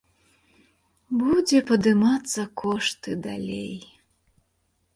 [1.19, 3.77] Будзе падымацца кошт і далей.